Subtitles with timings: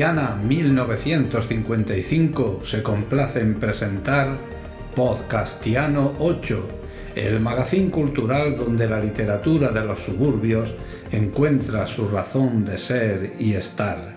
[0.00, 4.38] Vezquetiana 1955 se complace en presentar
[4.96, 6.68] Podcastiano 8,
[7.16, 10.74] el magazín cultural donde la literatura de los suburbios
[11.12, 14.14] encuentra su razón de ser y estar.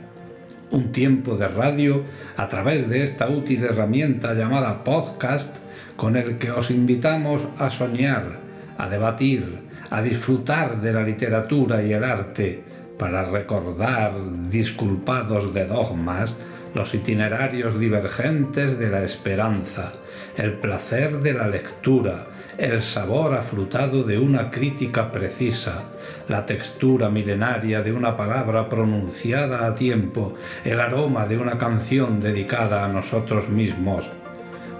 [0.72, 2.06] Un tiempo de radio
[2.38, 5.58] a través de esta útil herramienta llamada podcast
[5.98, 8.40] con el que os invitamos a soñar,
[8.78, 12.64] a debatir, a disfrutar de la literatura y el arte,
[13.04, 14.14] para recordar,
[14.50, 16.38] disculpados de dogmas,
[16.74, 19.92] los itinerarios divergentes de la esperanza,
[20.38, 25.84] el placer de la lectura, el sabor afrutado de una crítica precisa,
[26.30, 32.86] la textura milenaria de una palabra pronunciada a tiempo, el aroma de una canción dedicada
[32.86, 34.08] a nosotros mismos,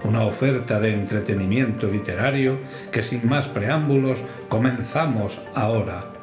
[0.02, 2.56] una oferta de entretenimiento literario
[2.90, 6.13] que sin más preámbulos comenzamos ahora.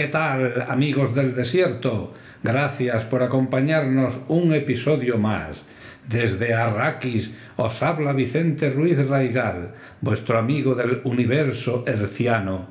[0.00, 2.14] ¿Qué tal amigos del desierto?
[2.42, 5.60] Gracias por acompañarnos un episodio más.
[6.08, 12.68] Desde Arrakis os habla Vicente Ruiz Raigal, vuestro amigo del universo herciano.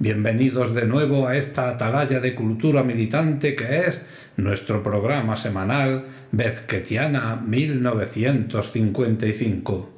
[0.00, 4.02] Bienvenidos de nuevo a esta atalaya de cultura militante que es
[4.36, 9.91] nuestro programa semanal Vezquetiana 1955.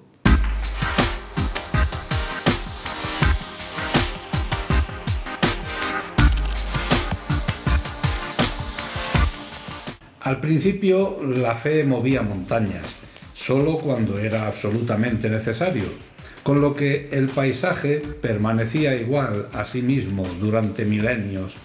[10.25, 12.87] Al principio la fe movía montañas,
[13.35, 15.85] solo cuando era absolutamente necesario,
[16.43, 21.57] con lo que el paisaje permanecía igual a sí mismo durante milenios.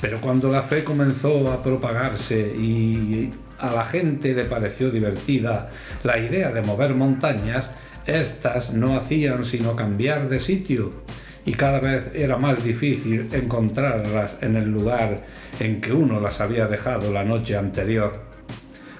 [0.00, 5.68] Pero cuando la fe comenzó a propagarse y a la gente le pareció divertida
[6.04, 7.70] la idea de mover montañas,
[8.06, 11.03] éstas no hacían sino cambiar de sitio
[11.46, 15.16] y cada vez era más difícil encontrarlas en el lugar
[15.60, 18.12] en que uno las había dejado la noche anterior,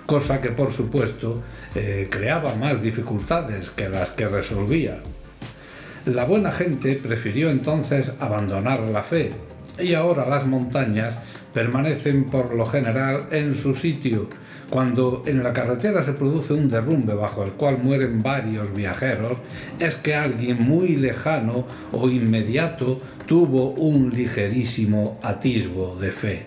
[0.07, 1.43] cosa que por supuesto
[1.75, 4.99] eh, creaba más dificultades que las que resolvía.
[6.07, 9.33] La buena gente prefirió entonces abandonar la fe
[9.79, 11.17] y ahora las montañas
[11.55, 14.29] permanecen por lo general en su sitio.
[14.71, 19.39] Cuando en la carretera se produce un derrumbe bajo el cual mueren varios viajeros,
[19.79, 26.47] es que alguien muy lejano o inmediato tuvo un ligerísimo atisbo de fe.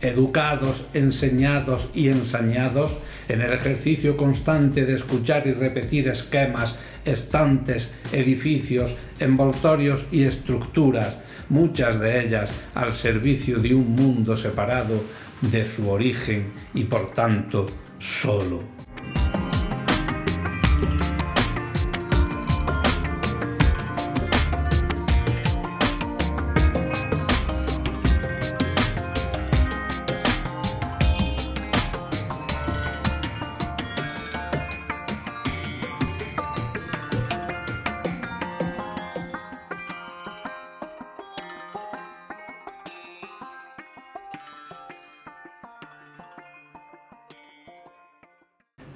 [0.00, 2.92] educados, enseñados y ensañados
[3.28, 12.00] en el ejercicio constante de escuchar y repetir esquemas, estantes, edificios, envoltorios y estructuras, muchas
[12.00, 15.02] de ellas al servicio de un mundo separado
[15.40, 17.66] de su origen y por tanto
[17.98, 18.77] solo.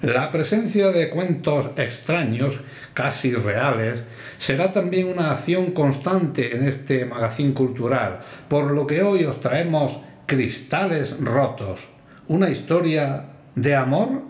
[0.03, 2.61] La presencia de cuentos extraños,
[2.93, 4.03] casi reales,
[4.37, 8.19] será también una acción constante en este magazín cultural,
[8.49, 11.87] por lo que hoy os traemos Cristales Rotos,
[12.27, 14.23] una historia de amor.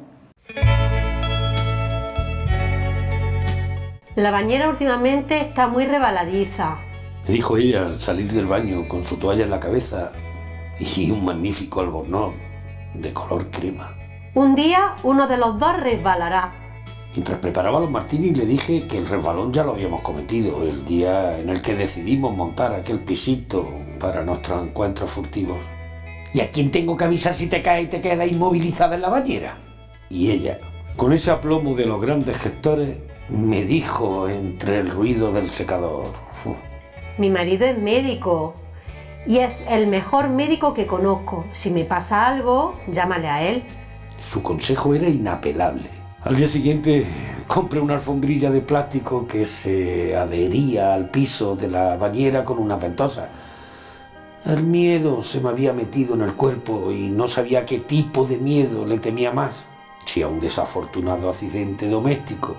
[4.14, 6.76] La bañera últimamente está muy rebaladiza.
[7.26, 10.12] Me dijo ella al salir del baño con su toalla en la cabeza
[10.78, 12.34] y un magnífico albornoz
[12.92, 14.01] de color crema.
[14.34, 16.54] Un día uno de los dos resbalará.
[17.12, 21.38] Mientras preparaba los martinis le dije que el resbalón ya lo habíamos cometido el día
[21.38, 23.68] en el que decidimos montar aquel pisito
[24.00, 25.58] para nuestros encuentros furtivos.
[26.32, 29.10] ¿Y a quién tengo que avisar si te caes y te quedas inmovilizada en la
[29.10, 29.58] bañera?
[30.08, 30.60] Y ella,
[30.96, 32.96] con ese aplomo de los grandes gestores,
[33.28, 36.06] me dijo entre el ruido del secador.
[37.18, 38.54] Mi marido es médico
[39.26, 41.44] y es el mejor médico que conozco.
[41.52, 43.64] Si me pasa algo, llámale a él.
[44.22, 45.90] Su consejo era inapelable.
[46.22, 47.04] Al día siguiente
[47.48, 52.76] compré una alfombrilla de plástico que se adhería al piso de la bañera con una
[52.76, 53.28] ventosa.
[54.44, 58.38] El miedo se me había metido en el cuerpo y no sabía qué tipo de
[58.38, 59.64] miedo le temía más.
[60.06, 62.56] Si a un desafortunado accidente doméstico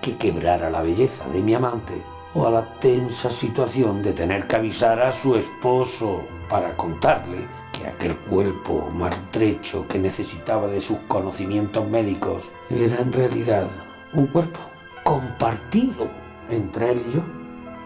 [0.00, 4.56] que quebrara la belleza de mi amante o a la tensa situación de tener que
[4.56, 11.88] avisar a su esposo para contarle que aquel cuerpo maltrecho que necesitaba de sus conocimientos
[11.88, 13.68] médicos era en realidad
[14.12, 14.60] un cuerpo
[15.04, 16.08] compartido
[16.50, 17.20] entre él y yo.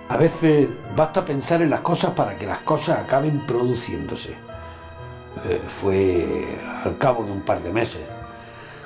[0.09, 4.37] A veces basta pensar en las cosas para que las cosas acaben produciéndose.
[5.45, 8.06] Eh, fue al cabo de un par de meses,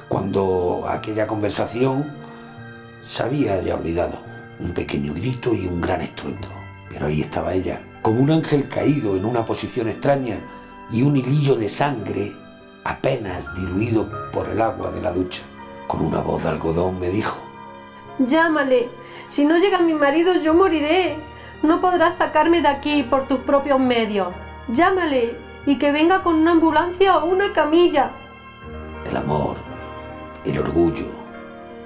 [0.09, 2.13] cuando aquella conversación
[3.03, 4.32] se había ya olvidado.
[4.61, 6.49] Un pequeño grito y un gran estruendo.
[6.91, 10.39] Pero ahí estaba ella, como un ángel caído en una posición extraña
[10.91, 12.33] y un hilillo de sangre
[12.85, 15.43] apenas diluido por el agua de la ducha.
[15.87, 17.39] Con una voz de algodón me dijo,
[18.19, 18.89] Llámale.
[19.29, 21.17] Si no llega mi marido, yo moriré.
[21.63, 24.29] No podrás sacarme de aquí por tus propios medios.
[24.69, 28.11] Llámale y que venga con una ambulancia o una camilla.
[29.09, 29.57] el amor,
[30.45, 31.07] el orgullo,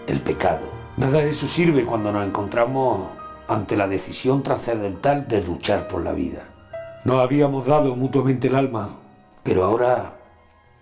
[0.07, 0.76] el pecado.
[0.97, 3.11] Nada de eso sirve cuando nos encontramos
[3.49, 6.49] ante la decisión trascendental de luchar por la vida.
[7.05, 8.89] Nos habíamos dado mutuamente el alma,
[9.43, 10.17] pero ahora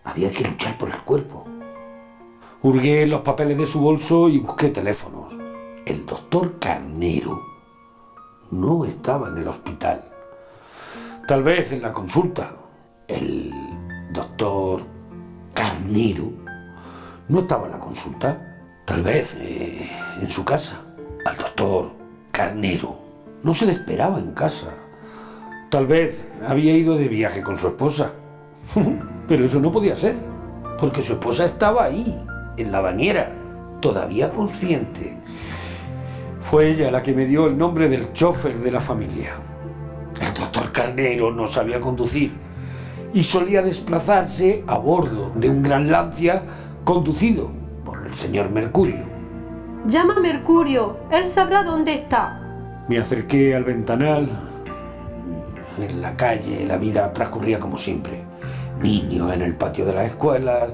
[0.05, 1.45] había que luchar por el cuerpo.
[2.63, 5.35] Hurgué los papeles de su bolso y busqué teléfonos.
[5.85, 7.43] El doctor Carnero
[8.53, 10.05] no estaba en el hospital.
[11.27, 12.53] Tal vez en la consulta.
[13.09, 13.53] El
[14.13, 14.81] doctor
[15.53, 16.31] Carnero
[17.29, 18.54] no estaba en la consulta.
[18.85, 19.91] Tal vez eh,
[20.21, 20.81] en su casa.
[21.25, 21.93] Al doctor
[22.31, 22.99] Carnero
[23.43, 24.75] no se le esperaba en casa.
[25.71, 28.13] Tal vez había ido de viaje con su esposa.
[29.29, 30.15] Pero eso no podía ser,
[30.79, 32.15] porque su esposa estaba ahí,
[32.59, 33.35] en la bañera,
[33.81, 35.17] todavía consciente.
[36.43, 39.33] Fue ella la que me dio el nombre del chofer de la familia.
[40.21, 42.35] El doctor Carnero no sabía conducir
[43.15, 46.43] y solía desplazarse a bordo de un gran Lancia
[46.85, 47.64] conducido
[48.15, 49.07] el señor Mercurio.
[49.87, 50.99] Llama a Mercurio.
[51.11, 52.41] Él sabrá dónde está.
[52.89, 54.29] Me acerqué al ventanal.
[55.79, 58.23] En la calle la vida transcurría como siempre.
[58.81, 60.71] Niños en el patio de las escuelas,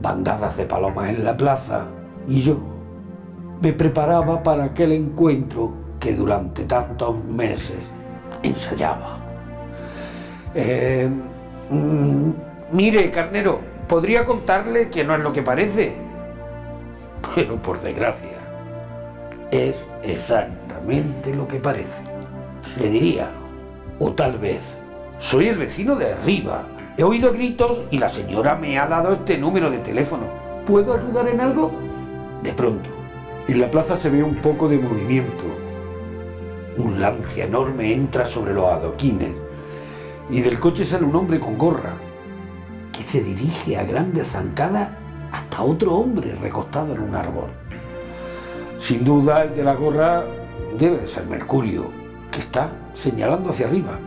[0.00, 1.86] bandadas de palomas en la plaza.
[2.28, 2.56] Y yo
[3.60, 7.78] me preparaba para aquel encuentro que durante tantos meses
[8.44, 9.18] ensayaba.
[10.54, 11.10] Eh,
[11.68, 12.30] mm,
[12.70, 13.58] mire, carnero,
[13.88, 16.05] podría contarle que no es lo que parece.
[17.34, 18.38] Pero por desgracia,
[19.50, 22.02] es exactamente lo que parece.
[22.78, 23.30] Le diría,
[23.98, 24.76] o tal vez,
[25.18, 26.66] soy el vecino de arriba.
[26.96, 30.24] He oído gritos y la señora me ha dado este número de teléfono.
[30.66, 31.70] ¿Puedo ayudar en algo?
[32.42, 32.88] De pronto,
[33.48, 35.44] en la plaza se ve un poco de movimiento.
[36.76, 39.34] Un lancia enorme entra sobre los adoquines
[40.28, 41.94] y del coche sale un hombre con gorra
[42.92, 44.90] que se dirige a grandes zancadas
[45.56, 47.48] hasta otro hombre recostado en un árbol.
[48.76, 50.22] Sin duda el de la gorra
[50.78, 51.90] debe de ser Mercurio,
[52.30, 53.98] que está señalando hacia arriba,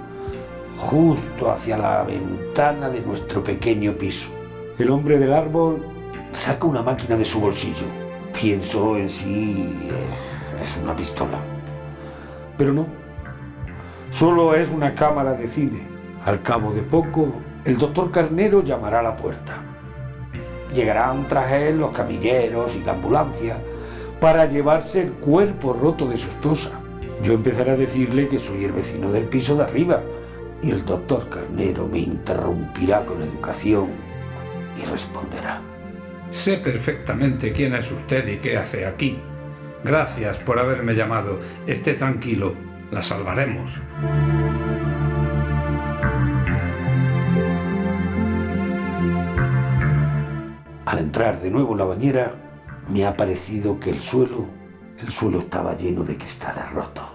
[0.77, 4.29] justo hacia la ventana de nuestro pequeño piso.
[4.77, 5.83] El hombre del árbol
[6.33, 7.87] saca una máquina de su bolsillo.
[8.39, 9.89] Pienso en sí
[10.61, 11.39] es una pistola.
[12.59, 12.85] Pero no,
[14.11, 15.81] solo es una cámara de cine.
[16.25, 17.33] Al cabo de poco,
[17.65, 19.68] el doctor Carnero llamará a la puerta.
[20.73, 23.57] Llegarán tras él los camilleros y la ambulancia
[24.19, 26.79] para llevarse el cuerpo roto de su esposa.
[27.23, 30.01] Yo empezaré a decirle que soy el vecino del piso de arriba
[30.61, 33.89] y el doctor Carnero me interrumpirá con educación
[34.77, 35.61] y responderá.
[36.31, 39.19] Sé perfectamente quién es usted y qué hace aquí.
[39.83, 41.39] Gracias por haberme llamado.
[41.65, 42.53] Esté tranquilo,
[42.91, 43.79] la salvaremos.
[50.89, 52.33] Al entrar de nuevo en la bañera,
[52.87, 54.47] me ha parecido que el suelo,
[54.97, 57.05] el suelo estaba lleno de cristales rotos.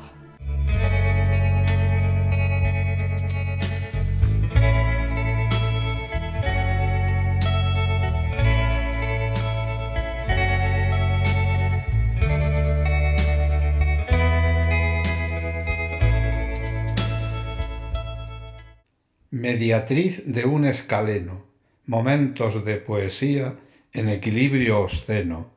[19.30, 21.44] mediatriz de un escaleno,
[21.86, 23.58] momentos de poesía
[23.94, 25.52] en equilibrio obsceno.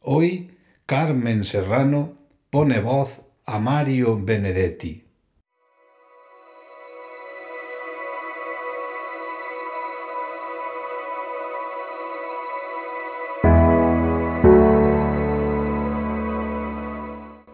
[0.00, 0.50] Hoy
[0.86, 2.14] Carmen Serrano
[2.50, 5.02] pone voz a Mario Benedetti.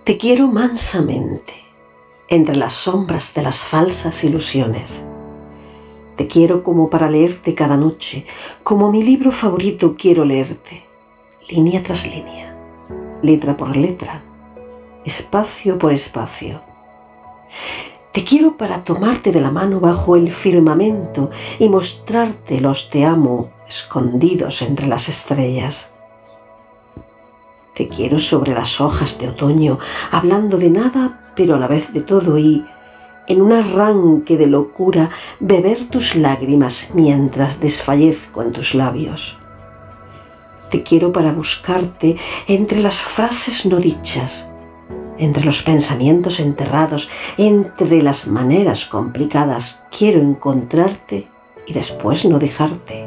[0.05, 1.53] Te quiero mansamente,
[2.29, 5.07] entre las sombras de las falsas ilusiones.
[6.17, 8.27] Te quiero como para leerte cada noche,
[8.63, 10.85] como mi libro favorito quiero leerte,
[11.49, 12.57] línea tras línea,
[13.23, 14.23] letra por letra,
[15.05, 16.61] espacio por espacio.
[18.13, 23.51] Te quiero para tomarte de la mano bajo el firmamento y mostrarte los te amo
[23.69, 25.95] escondidos entre las estrellas.
[27.75, 29.79] Te quiero sobre las hojas de otoño,
[30.11, 32.67] hablando de nada, pero a la vez de todo y,
[33.31, 39.39] en un arranque de locura, beber tus lágrimas mientras desfallezco en tus labios.
[40.69, 42.17] Te quiero para buscarte
[42.49, 44.51] entre las frases no dichas,
[45.17, 47.09] entre los pensamientos enterrados,
[47.39, 49.85] entre las maneras complicadas.
[49.97, 51.29] Quiero encontrarte
[51.69, 53.07] y después no dejarte.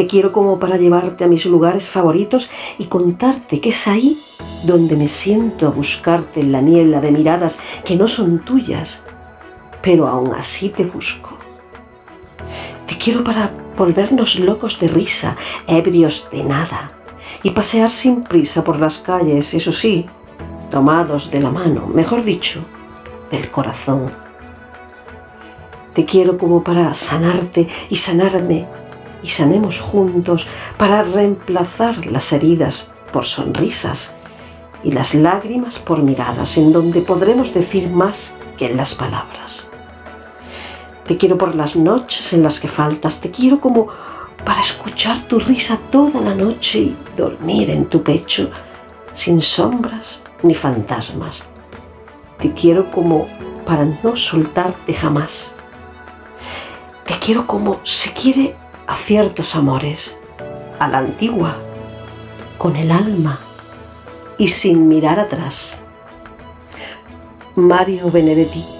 [0.00, 4.18] Te quiero como para llevarte a mis lugares favoritos y contarte que es ahí
[4.64, 9.02] donde me siento a buscarte en la niebla de miradas que no son tuyas,
[9.82, 11.36] pero aún así te busco.
[12.86, 16.92] Te quiero para volvernos locos de risa, ebrios de nada,
[17.42, 20.06] y pasear sin prisa por las calles, eso sí,
[20.70, 22.64] tomados de la mano, mejor dicho,
[23.30, 24.10] del corazón.
[25.92, 28.79] Te quiero como para sanarte y sanarme
[29.22, 30.46] y sanemos juntos
[30.78, 34.14] para reemplazar las heridas por sonrisas
[34.82, 39.68] y las lágrimas por miradas en donde podremos decir más que en las palabras.
[41.04, 43.88] Te quiero por las noches en las que faltas, te quiero como
[44.44, 48.50] para escuchar tu risa toda la noche y dormir en tu pecho
[49.12, 51.42] sin sombras ni fantasmas.
[52.38, 53.28] Te quiero como
[53.66, 55.52] para no soltarte jamás.
[57.04, 58.56] Te quiero como se quiere
[58.90, 60.18] a ciertos amores,
[60.80, 61.56] a la antigua,
[62.58, 63.38] con el alma
[64.36, 65.80] y sin mirar atrás.
[67.54, 68.79] Mario Benedetti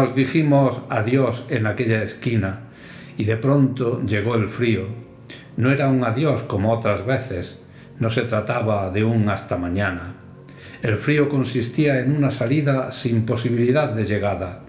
[0.00, 2.60] Nos dijimos adiós en aquella esquina
[3.18, 4.86] y de pronto llegó el frío.
[5.58, 7.58] No era un adiós como otras veces,
[7.98, 10.14] no se trataba de un hasta mañana.
[10.80, 14.62] El frío consistía en una salida sin posibilidad de llegada.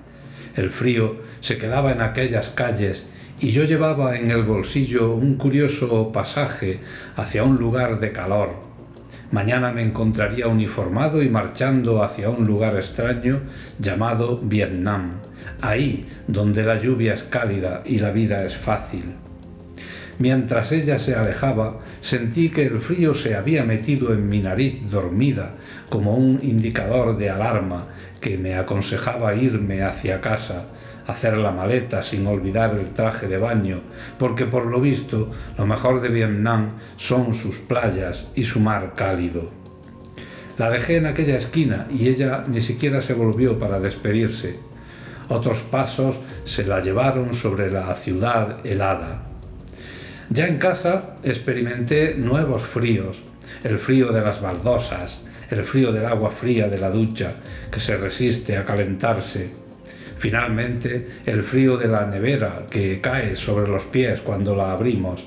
[0.57, 3.05] El frío se quedaba en aquellas calles
[3.39, 6.81] y yo llevaba en el bolsillo un curioso pasaje
[7.15, 8.70] hacia un lugar de calor
[9.31, 13.39] Mañana me encontraría uniformado y marchando hacia un lugar extraño
[13.79, 15.21] llamado Vietnam,
[15.61, 19.13] ahí donde la lluvia es cálida y la vida es fácil.
[20.19, 25.55] Mientras ella se alejaba, sentí que el frío se había metido en mi nariz dormida,
[25.89, 27.87] como un indicador de alarma
[28.19, 30.65] que me aconsejaba irme hacia casa,
[31.07, 33.81] hacer la maleta sin olvidar el traje de baño,
[34.17, 39.49] porque por lo visto lo mejor de Vietnam son sus playas y su mar cálido.
[40.57, 44.59] La dejé en aquella esquina y ella ni siquiera se volvió para despedirse.
[45.29, 49.23] Otros pasos se la llevaron sobre la ciudad helada.
[50.29, 53.23] Ya en casa experimenté nuevos fríos,
[53.63, 57.33] el frío de las baldosas, el frío del agua fría de la ducha,
[57.71, 59.60] que se resiste a calentarse,
[60.21, 65.25] Finalmente, el frío de la nevera que cae sobre los pies cuando la abrimos.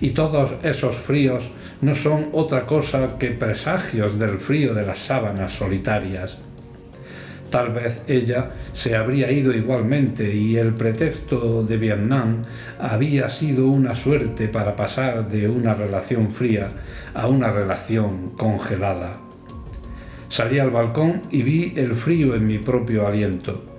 [0.00, 5.52] Y todos esos fríos no son otra cosa que presagios del frío de las sábanas
[5.52, 6.38] solitarias.
[7.48, 12.42] Tal vez ella se habría ido igualmente y el pretexto de Vietnam
[12.80, 16.72] había sido una suerte para pasar de una relación fría
[17.14, 19.20] a una relación congelada.
[20.28, 23.73] Salí al balcón y vi el frío en mi propio aliento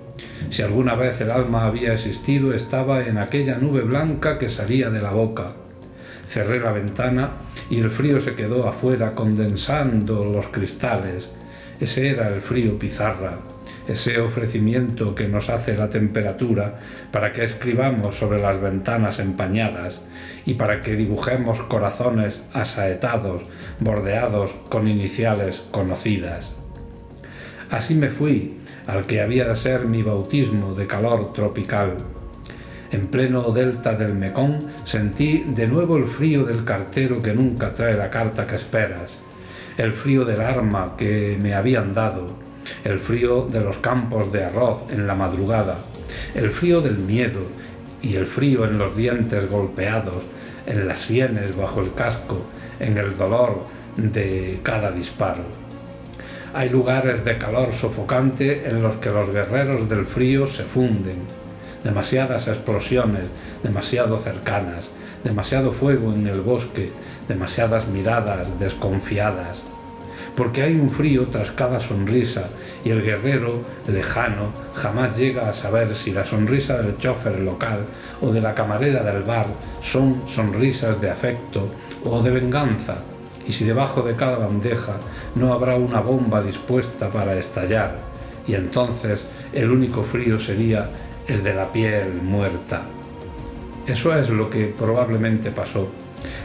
[0.50, 5.02] Si alguna vez el alma había existido, estaba en aquella nube blanca que salía de
[5.02, 5.52] la boca.
[6.26, 7.32] Cerré la ventana
[7.70, 11.28] y el frío se quedó afuera condensando los cristales.
[11.80, 13.38] Ese era el frío pizarra,
[13.86, 16.80] ese ofrecimiento que nos hace la temperatura
[17.12, 20.00] para que escribamos sobre las ventanas empañadas
[20.46, 23.42] y para que dibujemos corazones asaetados,
[23.78, 26.52] bordeados con iniciales conocidas.
[27.70, 31.94] Así me fui al que había de ser mi bautismo de calor tropical.
[32.92, 37.96] En pleno delta del Mekong sentí de nuevo el frío del cartero que nunca trae
[37.96, 39.14] la carta que esperas,
[39.76, 42.28] el frío del arma que me habían dado,
[42.84, 45.78] el frío de los campos de arroz en la madrugada,
[46.34, 47.46] el frío del miedo
[48.02, 50.24] y el frío en los dientes golpeados,
[50.66, 52.46] en las sienes bajo el casco,
[52.78, 53.64] en el dolor
[53.96, 55.65] de cada disparo.
[56.56, 61.18] Hay lugares de calor sofocante en los que los guerreros del frío se funden.
[61.84, 63.24] Demasiadas explosiones,
[63.62, 64.88] demasiado cercanas,
[65.22, 66.92] demasiado fuego en el bosque,
[67.28, 69.60] demasiadas miradas desconfiadas.
[70.34, 72.44] Porque hay un frío tras cada sonrisa
[72.86, 77.84] y el guerrero lejano jamás llega a saber si la sonrisa del chofer local
[78.22, 79.48] o de la camarera del bar
[79.82, 81.68] son sonrisas de afecto
[82.02, 82.96] o de venganza
[83.46, 84.96] y si debajo de cada bandeja
[85.34, 87.98] no habrá una bomba dispuesta para estallar,
[88.46, 90.88] y entonces el único frío sería
[91.28, 92.82] el de la piel muerta.
[93.86, 95.88] Eso es lo que probablemente pasó,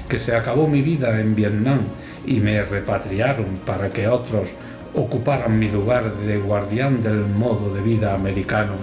[0.08, 1.80] que se acabó mi vida en Vietnam
[2.26, 4.50] y me repatriaron para que otros
[4.94, 8.74] ocuparan mi lugar de guardián del modo de vida americano.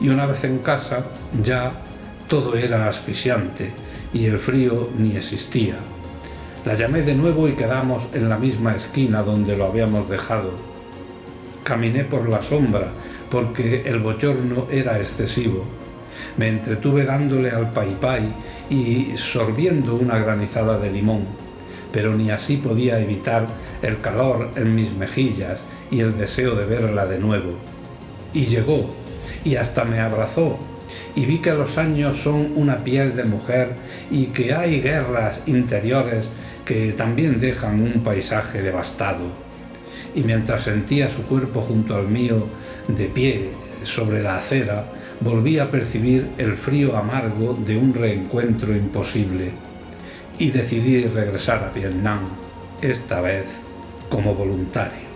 [0.00, 1.06] Y una vez en casa
[1.42, 1.72] ya
[2.28, 3.72] todo era asfixiante
[4.12, 5.76] y el frío ni existía.
[6.68, 10.50] La llamé de nuevo y quedamos en la misma esquina donde lo habíamos dejado.
[11.64, 12.88] Caminé por la sombra
[13.30, 15.64] porque el bochorno era excesivo.
[16.36, 18.24] Me entretuve dándole al paipay
[18.68, 21.22] y sorbiendo una granizada de limón,
[21.90, 23.46] pero ni así podía evitar
[23.80, 27.52] el calor en mis mejillas y el deseo de verla de nuevo.
[28.34, 28.94] Y llegó,
[29.42, 30.58] y hasta me abrazó,
[31.16, 33.74] y vi que los años son una piel de mujer
[34.10, 36.28] y que hay guerras interiores
[36.68, 39.24] que también dejan un paisaje devastado.
[40.14, 42.46] Y mientras sentía su cuerpo junto al mío,
[42.88, 43.48] de pie
[43.84, 44.84] sobre la acera,
[45.20, 49.52] volví a percibir el frío amargo de un reencuentro imposible.
[50.38, 52.28] Y decidí regresar a Vietnam,
[52.82, 53.46] esta vez
[54.10, 55.07] como voluntario.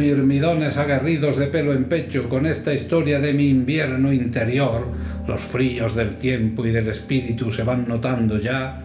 [0.00, 4.86] Mirmidones aguerridos de pelo en pecho, con esta historia de mi invierno interior,
[5.28, 8.80] los fríos del tiempo y del espíritu se van notando ya,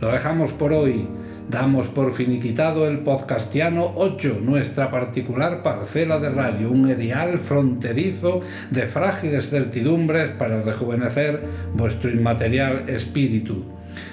[0.00, 1.08] lo dejamos por hoy.
[1.50, 8.86] Damos por finiquitado el podcastiano 8, nuestra particular parcela de radio, un erial fronterizo de
[8.86, 11.40] frágiles certidumbres para rejuvenecer
[11.74, 13.64] vuestro inmaterial espíritu.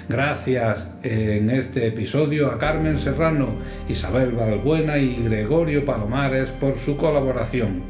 [0.08, 3.56] Gracias en este episodio a Carmen Serrano,
[3.88, 7.82] Isabel Valbuena y Gregorio Palomares por su colaboración.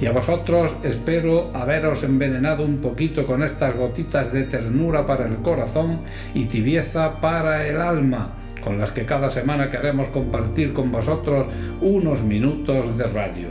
[0.00, 5.36] Y a vosotros espero haberos envenenado un poquito con estas gotitas de ternura para el
[5.36, 6.00] corazón
[6.34, 11.46] y tibieza para el alma, con las que cada semana queremos compartir con vosotros
[11.80, 13.48] unos minutos de radio.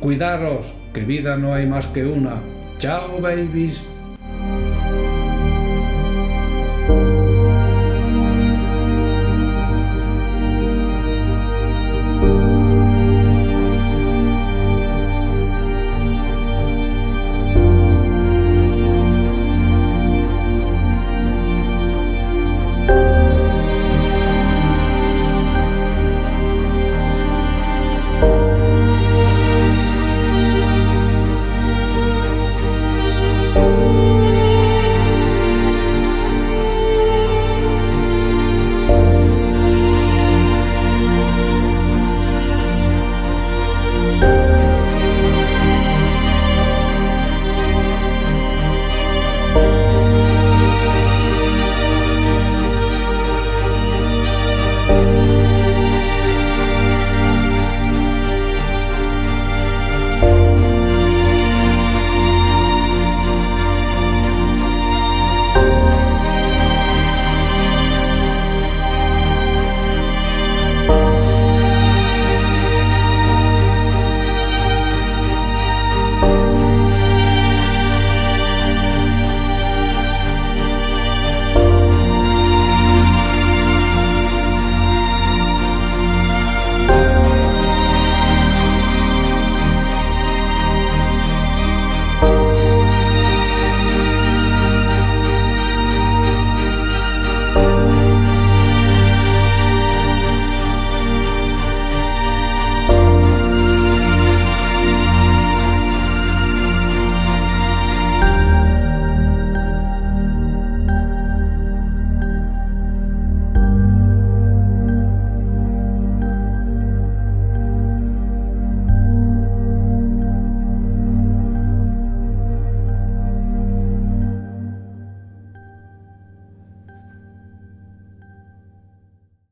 [0.00, 2.40] Cuidaros, que vida no hay más que una.
[2.78, 3.95] Chao, babies.